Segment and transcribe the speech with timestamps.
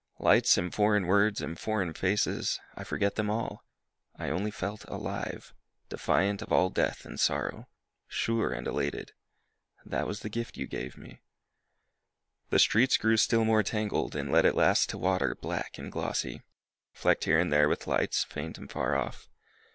[0.17, 3.63] Lights and foreign words and foreign faces, I forgot them all;
[4.17, 5.53] I only felt alive,
[5.89, 7.67] defiant of all death and sorrow,
[8.07, 9.11] Sure and elated.
[9.85, 11.21] That was the gift you gave me....
[12.49, 16.41] The streets grew still more tangled, And led at last to water black and glossy,
[16.93, 19.29] Flecked here and there with lights, faint and far off.